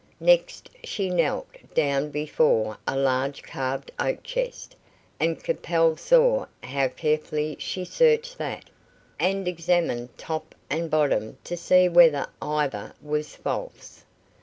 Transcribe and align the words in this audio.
Next 0.19 0.71
she 0.83 1.11
knelt 1.11 1.45
down 1.75 2.09
before 2.09 2.79
a 2.87 2.97
large 2.97 3.43
carved 3.43 3.91
oak 3.99 4.23
chest, 4.23 4.75
and 5.19 5.43
Capel 5.43 5.95
saw 5.95 6.47
how 6.63 6.87
carefully 6.87 7.55
she 7.59 7.85
searched 7.85 8.39
that, 8.39 8.71
and 9.19 9.47
examined 9.47 10.17
top 10.17 10.55
and 10.71 10.89
bottom 10.89 11.37
to 11.43 11.55
see 11.55 11.87
whether 11.87 12.25
either 12.41 12.95
was 12.99 13.35
false. 13.35 14.03